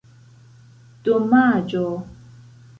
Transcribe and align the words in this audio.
domaĝo 1.09 1.85